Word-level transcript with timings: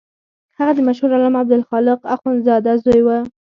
هغه 0.57 0.71
د 0.75 0.79
مشهور 0.87 1.11
عالم 1.15 1.33
عبدالخالق 1.41 1.99
اخوندزاده 2.15 2.71
زوی 2.83 3.01
و. 3.03 3.07